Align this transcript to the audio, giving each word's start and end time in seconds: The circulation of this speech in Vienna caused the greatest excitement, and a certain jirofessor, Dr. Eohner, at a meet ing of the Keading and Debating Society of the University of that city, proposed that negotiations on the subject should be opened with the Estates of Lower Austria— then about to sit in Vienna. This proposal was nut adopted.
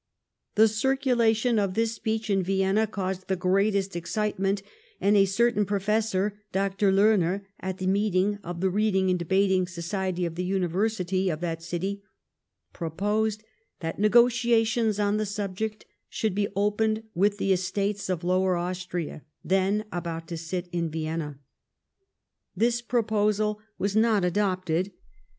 The 0.55 0.67
circulation 0.67 1.59
of 1.59 1.75
this 1.75 1.93
speech 1.93 2.31
in 2.31 2.41
Vienna 2.41 2.87
caused 2.87 3.27
the 3.27 3.35
greatest 3.35 3.95
excitement, 3.95 4.63
and 4.99 5.15
a 5.15 5.25
certain 5.25 5.63
jirofessor, 5.63 6.31
Dr. 6.51 6.91
Eohner, 6.91 7.43
at 7.59 7.83
a 7.83 7.85
meet 7.87 8.15
ing 8.15 8.39
of 8.43 8.61
the 8.61 8.71
Keading 8.71 9.11
and 9.11 9.19
Debating 9.19 9.67
Society 9.67 10.25
of 10.25 10.33
the 10.33 10.43
University 10.43 11.29
of 11.29 11.39
that 11.41 11.61
city, 11.61 12.01
proposed 12.73 13.43
that 13.81 13.99
negotiations 13.99 14.99
on 14.99 15.17
the 15.17 15.25
subject 15.27 15.85
should 16.09 16.33
be 16.33 16.47
opened 16.55 17.03
with 17.13 17.37
the 17.37 17.53
Estates 17.53 18.09
of 18.09 18.23
Lower 18.23 18.55
Austria— 18.55 19.21
then 19.53 19.85
about 19.91 20.27
to 20.29 20.35
sit 20.35 20.67
in 20.71 20.89
Vienna. 20.89 21.37
This 22.55 22.81
proposal 22.81 23.59
was 23.77 23.95
nut 23.95 24.25
adopted. 24.25 24.93